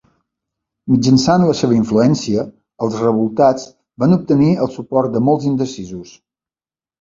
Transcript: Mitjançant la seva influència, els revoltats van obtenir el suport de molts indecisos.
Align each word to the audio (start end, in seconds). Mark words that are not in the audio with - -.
Mitjançant 0.93 1.43
la 1.49 1.53
seva 1.59 1.75
influència, 1.79 2.45
els 2.87 2.97
revoltats 3.03 3.67
van 4.05 4.17
obtenir 4.17 4.49
el 4.65 4.73
suport 4.79 5.15
de 5.19 5.23
molts 5.29 5.47
indecisos. 5.53 6.17